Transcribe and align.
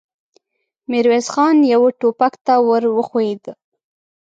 ميرويس 0.89 1.27
خان 1.33 1.55
يوه 1.73 1.89
ټوپک 1.99 2.33
ته 2.45 2.53
ور 2.67 2.83
وښويېد. 2.95 3.43